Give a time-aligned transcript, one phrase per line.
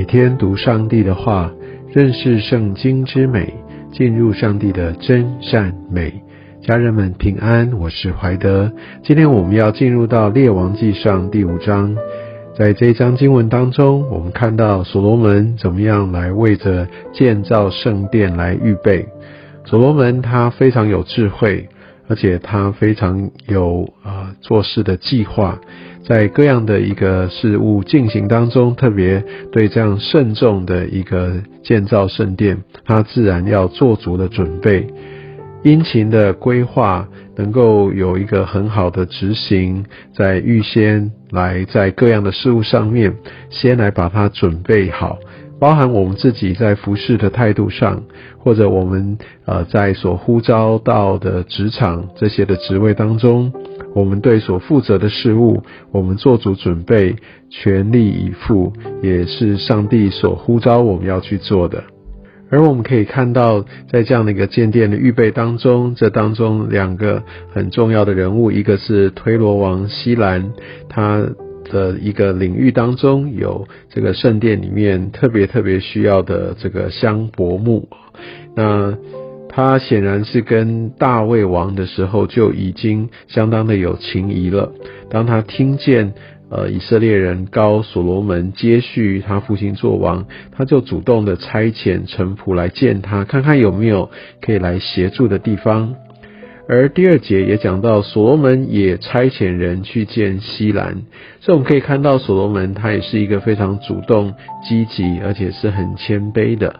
[0.00, 1.52] 每天读上帝的话，
[1.92, 3.52] 认识圣经之美，
[3.92, 6.22] 进入上帝的真善美。
[6.62, 8.72] 家人们平安，我是怀德。
[9.02, 11.94] 今天我们要进入到列王记上第五章，
[12.56, 19.06] 在这一章经文当中，我们看到所罗门怎么样来为着建造圣殿来预备。
[19.66, 21.68] 所罗门他非常有智慧，
[22.10, 25.58] 而且他非常有啊做事的计划。
[26.02, 34.88] 在各样的一个事物进行当中，特别对这样慎重的一个建造圣殿，他自然要做足了准备，
[35.62, 43.14] 殷勤的规划，能够有一个很好的执行，在预先来在各样的事物上面，
[43.50, 45.18] 先来把它准备好，
[45.60, 48.02] 包含我们自己在服侍的态度上，
[48.38, 53.52] 或者我们呃在所呼召到的职场这些的职位当中。
[53.92, 57.16] 我们对所负责的事物，我们做足准备，
[57.50, 61.82] 全力以赴，也是上帝所呼召我们要去做的。
[62.50, 70.52] 而我们可以看到，在这样的一个建殿的预备当中，这当中两个很重要的人物，一个是推罗王西兰，
[70.88, 71.24] 他
[71.70, 77.88] 的一个领域当中有这个圣殿里面特别特别需要的这个香柏木，
[78.54, 78.94] 那。
[79.52, 84.72] 他显然是跟大卫王的时候就已经相当的有情谊了。
[85.10, 86.14] 当他听见
[86.50, 94.08] 呃以色列人高所罗门接续他父亲做王，他就主动的差遣臣仆来见他，看看有没有
[94.40, 95.96] 可以来协助的地方。
[96.72, 101.02] 而第二节也讲到所罗门也差遣人去见西兰，
[101.40, 106.76] 所以我们可以看到所罗门他也是一个非常主动、积极，而且是很谦卑的。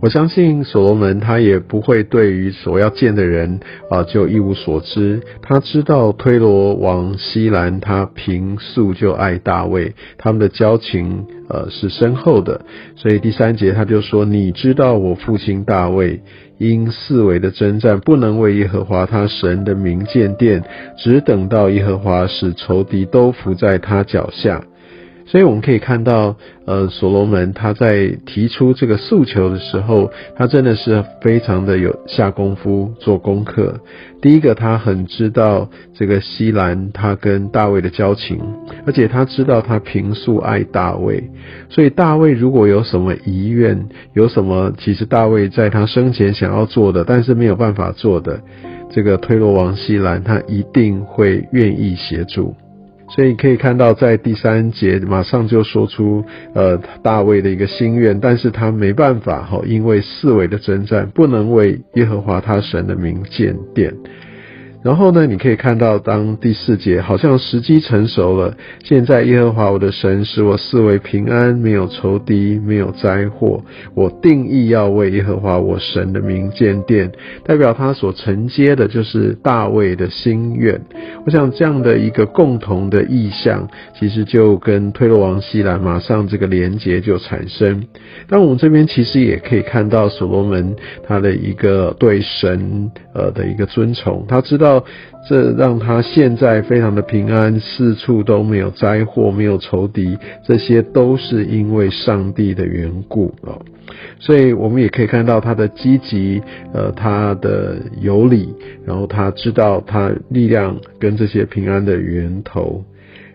[0.00, 3.58] 我相信所罗门他也不会对于所要见的人
[3.90, 5.20] 啊就一无所知。
[5.42, 12.60] 他知道推罗王西兰他平素就爱大卫，他们的交情呃是深厚的。
[12.94, 16.22] 所以第三节他就说：“你知道我父亲大卫
[16.58, 20.62] 因四围的征战不能为耶和华他神的名建殿，
[20.96, 24.62] 只等到耶和华使仇敌都伏在他脚下。”
[25.30, 26.34] 所以我们可以看到，
[26.64, 33.78] 呃，所罗门他在提出这个诉求的时候，他真的是非常的有下功夫做功课。
[34.22, 38.40] 第一个，他很知道这个西兰他跟大卫的交情，
[38.86, 41.22] 而且他知道他平素爱大卫，
[41.68, 48.40] 所以大卫如果有什么遗愿，有什么其实大卫在他生前想要做的，但是没有办法做的，
[48.90, 52.54] 这个推罗王西兰他一定会愿意协助。
[53.08, 56.24] 所以可以看到，在第三节马上就说出，
[56.54, 63.94] 呃，大卫的一个心愿，但是他没办法哈，因为四维的征战，不能为耶和华他神的名建殿。
[64.88, 68.56] 然后呢，你可以看到，当第四节好像时机成熟了。
[68.82, 73.62] 现在耶和华我的神使我四围平安，没有仇敌，没有灾祸。
[73.94, 77.12] 我定义要为耶和华我神的名建殿，
[77.44, 80.80] 代表他所承接的就是大卫的心愿。
[81.26, 87.84] 我想这样的一个共同的意向，其实就跟推罗王西兰马上这个连结就产生。
[88.26, 90.74] 但我们这边其实也可以看到所罗门
[91.06, 94.77] 他的一个对神呃的一个尊崇，他知道。
[95.28, 103.60] 这让他现在非常的平安，四处都没有灾祸，没有仇敌，这些都是因为上帝的缘故哦。
[104.18, 112.84] 所以我们也可以看到他的积极，呃，他的有理，然后他知道他力量跟这些平安的源头。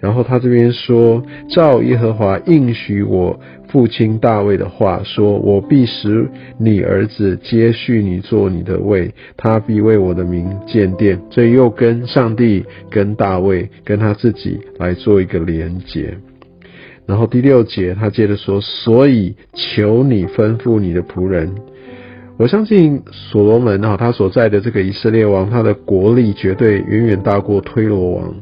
[0.00, 3.38] 然后他这边说：“照耶和华应许我
[3.68, 16.16] 父亲大卫的话，说我必使你儿子接续你做你的位，他必为我的名建殿。”这又跟上帝、跟大卫、跟他自己来做一个连结。
[17.04, 21.52] 然后第六节他接着说：“所以求你吩咐你的仆人。”
[22.38, 28.32] 我相信所罗门哈，他所在的这个以色列王，他的国力绝对远远大过推罗王。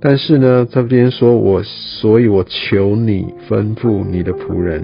[0.00, 4.82] 但是呢，这边说我，所以我求你吩咐你的仆人。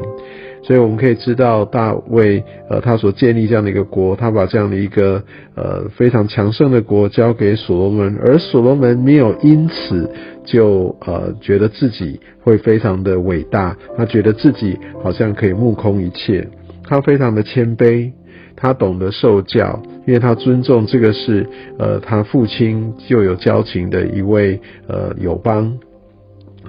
[0.63, 5.23] 所以我们可以知道，大卫呃，他所建立这样的一个国，他把这样的一个
[5.55, 10.11] 呃非常强盛的国交给所罗门，而所罗门没有因此
[10.45, 16.49] 就呃觉得自己会非常的伟大，他觉得自己好像可以目空一切，
[16.85, 18.11] 他非常的谦卑。
[18.59, 21.47] 他懂得受教，因为他尊重这个是
[21.79, 25.79] 呃他父亲就有交情的一位呃友邦。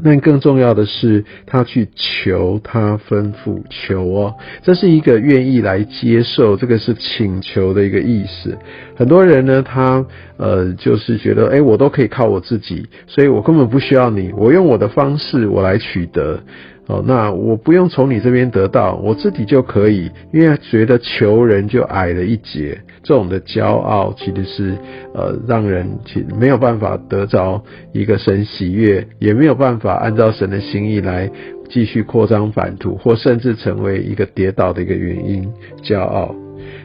[0.03, 8.55] 但更重要的是，他去求他吩咐求哦，这是一个愿意来接受，这个是请求的一个意思。
[8.95, 10.05] 很多人呢，他
[10.37, 16.39] 呃就是觉得，哎，我都可以靠我自己，所以我根本不需要你，我用我的方式我来取得。
[16.87, 24.77] 哦，那我不用从你这边得到，我自己就可以，因为觉得求人就矮了一截，这种的骄傲其实是
[25.13, 27.61] 呃让人其没有办法得着
[27.91, 31.29] 一个神喜悦，也没有办法按照神的心意来
[31.69, 35.51] 继续扩张版图，或甚至成为一个跌倒的一个原因，
[35.83, 36.33] 骄傲。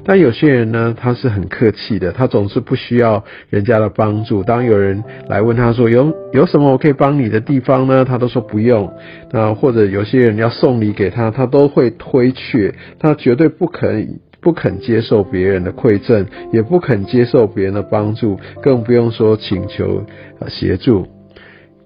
[0.05, 4.43] 但有些人呢，他是很客气的，他总是不需要人家的帮助。
[4.43, 8.05] 当有人来问他说有有什么我可以帮你的地方呢？
[8.05, 8.93] 他都说不用。
[9.31, 20.05] 那或者有些人要送礼给他，他都会推却，他绝对不肯不肯接受别人的馈赠，也不肯接受别人的帮助，更不用说请求
[20.49, 21.07] 协助。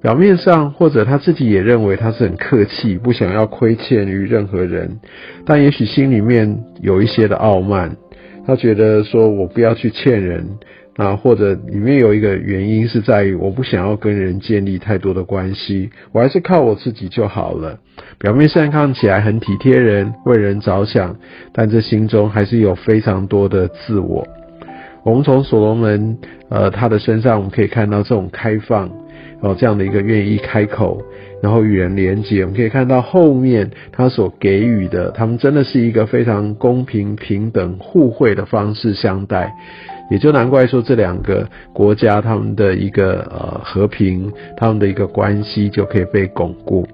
[0.01, 5.01] 表面上或者他自己也认为他是很客气，不想要亏欠于任何人，
[5.45, 7.95] 但也许心里面有一些的傲慢。
[8.46, 10.46] 他觉得说我不要去欠人
[10.96, 17.78] 啊，或者里面有一个原因是在于我不想要跟人建立太多的关系，我还是靠我自己就好了。
[18.19, 21.16] 表面上看起来很体贴人，为人着想，
[21.52, 24.26] 但这心中还是有非常多的自我。
[25.04, 28.90] 我们从所罗门呃他的身上，我们可以看到这种开放
[29.41, 31.03] 哦这样的一个愿意开口。
[31.43, 39.53] 然后与人连接，我们可以看到后面他所给予的，他们真的是一个非常公平、平等、互惠的方式相待，
[40.11, 46.89] 也就难怪说这两个国家他们的一个呃和平，他们的一个关系就可以被巩固。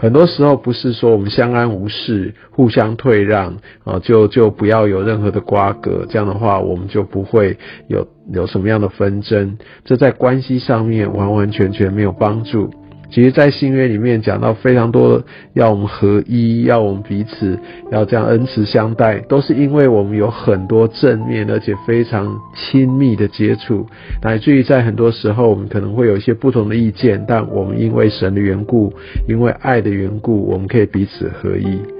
[0.00, 7.58] 很多时候不是说我们相安无事、互相退让啊，就就不要有任何的瓜葛，这样的话我们就不会
[7.88, 12.70] 有有什么样的纷争，这在关系上面完完全全没有帮助。
[13.10, 15.22] 其实，在新约里面讲到非常多，
[15.54, 17.58] 要我们合一，要我们彼此
[17.90, 23.86] 要这样恩慈相待，都是因为我们有很多正面而且非常亲密的接触，
[24.22, 28.92] 乃至于在很多时候我们可能会有一些不同的意见，但我们因为神的缘故，
[29.26, 31.97] 因为爱的缘故，我们可以彼此合一。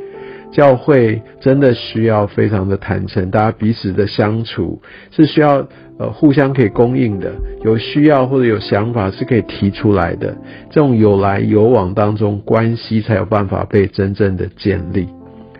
[0.51, 4.81] 教会真的需要非常的坦诚，大家彼此的相处
[5.11, 5.67] 是需要
[5.99, 7.31] 呃互相可以供应的，
[7.63, 10.35] 有需要或者有想法是可以提出来的，
[10.71, 15.07] 这种有来有往当中关系才有办法被真正的建立。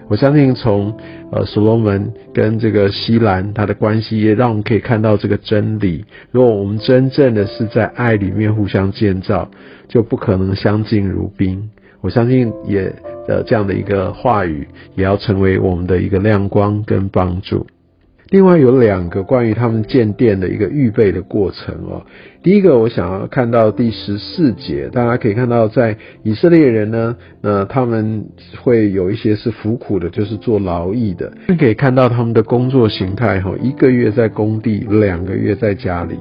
[0.09, 0.97] 我相信从
[1.31, 6.07] 呃所罗门跟这个西兰他的关系，也让我们可以看到这个真理。
[6.31, 9.51] 如果我们真正的是在爱里面互相建造，
[9.87, 11.71] 就不可能相敬如宾。
[12.01, 12.91] 我相信也。
[13.29, 14.67] 的这样的一个话语，
[14.97, 17.65] 也要成为我们的一个亮光跟帮助。
[18.31, 22.05] 另外有两个关于他们建殿的一个预备的过程哦。
[22.43, 28.27] 第一个，我想要看到第十四节，大家可以看到，在以色列人呢，那他们
[28.61, 31.33] 会有一些是服苦的，就是做劳役的。
[31.59, 36.19] 可以看到他们的工作形态哈，一个月在工地，两个月在家里，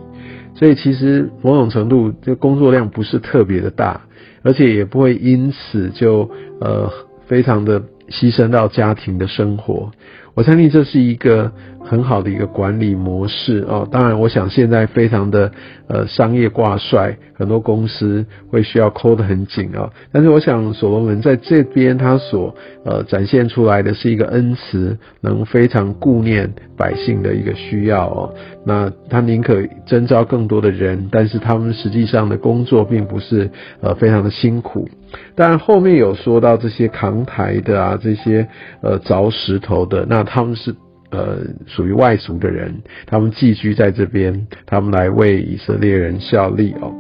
[0.55, 3.99] 所以其实某种程度，这工作量不是特别的大。
[4.47, 6.89] 而且也不会因此就呃
[7.27, 9.91] 非常的牺牲到家庭的生活，
[10.37, 11.51] 我相信这是一个。
[11.87, 15.49] 很好的一个管理模式哦，当然，我想现在非常的
[15.87, 19.89] 呃商业挂帅，很多公司会需要抠得很紧啊。
[20.11, 22.53] 但是我想所罗门在这边他所
[22.83, 28.33] 呃展现出来的是一个恩慈，能非常顾念百姓的一个需要哦。
[28.65, 34.89] 那他宁可征召更多的人，但是他们实际上的工作并不是呃非常的辛苦。
[35.35, 38.45] 当然后面有说到这些扛台的啊，这些
[38.81, 40.75] 呃凿石头的，那他们是。
[41.09, 46.93] 呃，属于外族的人，他们寄居在这边，他们来为以色列人效力哦。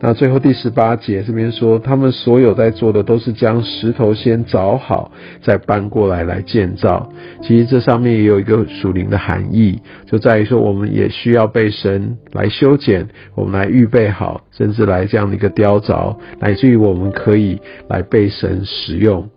[0.00, 7.08] 那最后第十八节这边说，他们所有在做的都是将石头先凿好，再搬过来来建造。
[7.42, 19.30] 其实这上面也有一个属灵的含义，就在于说，我们也需要被神来修剪，我们来预备好，甚至来这样的一个雕凿，乃至于我们可以来被神使用。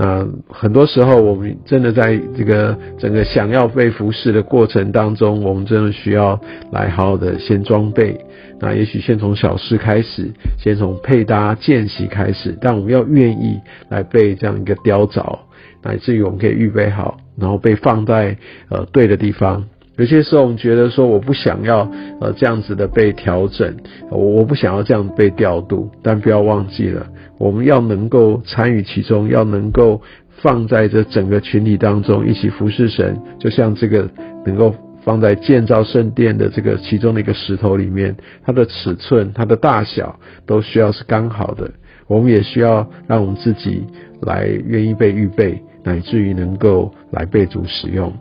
[0.00, 6.40] 那很多时候，我们真的在这个整个想要被服侍的过程当中，我们真的需要
[6.70, 8.16] 来好好的先装备。
[8.60, 15.40] 那也许先从小事开始，先从配搭见习开始，但我们要愿意来被这样一个雕凿，
[15.82, 18.36] 乃至于我们可以预备好，然后被放在
[18.68, 19.64] 呃对的地方。
[19.98, 21.90] 有些时候我们觉得说我不想要
[22.20, 23.76] 呃这样子的被调整，
[24.10, 27.04] 我我不想要这样被调度，但不要忘记了。
[27.36, 30.00] 我们要能够参与其中，要能够
[30.40, 34.08] 放在这整个群体当中一起服侍神，就像这个
[34.46, 41.68] 能够放在建造圣殿的这个其中的一个石头里面，它的尺寸、它的大小都需要是刚好的。
[42.06, 43.84] 我们也需要让我们自己
[44.22, 48.12] 来愿意被预备，乃至于能够来被主使用。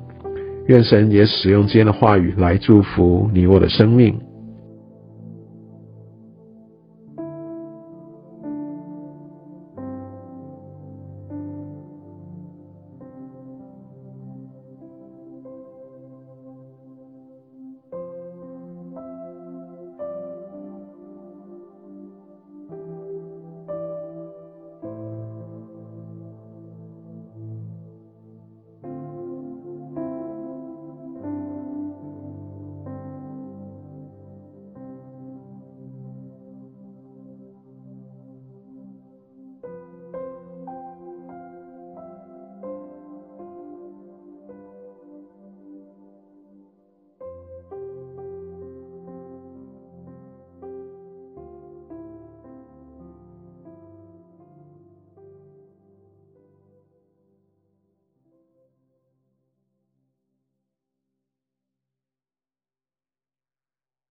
[0.67, 4.19] 愿神也使用今天的话语来祝福你我的生命。